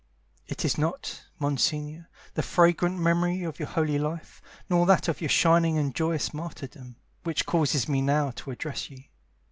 It 0.47 0.65
is 0.65 0.79
not, 0.79 1.25
Monsignore, 1.37 2.09
The 2.33 2.41
fragrant 2.41 2.97
memory 2.97 3.43
of 3.43 3.59
your 3.59 3.67
holy 3.67 3.99
life, 3.99 4.41
Nor 4.67 4.87
that 4.87 5.07
of 5.07 5.21
your 5.21 5.29
shining 5.29 5.77
and 5.77 5.93
joyous 5.93 6.33
martyrdom, 6.33 6.95
Which 7.23 7.45
causes 7.45 7.87
me 7.87 8.01
now 8.01 8.31
to 8.37 8.49
address 8.49 8.89
you. 8.89 9.03